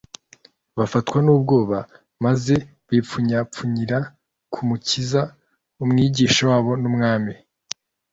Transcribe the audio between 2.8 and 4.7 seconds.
bipfunyapfiuzyira ku